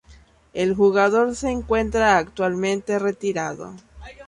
El 0.55 0.73
jugador 0.73 1.35
se 1.35 1.51
encuentra 1.51 2.17
actualmente 2.17 2.97
retirado. 2.97 3.75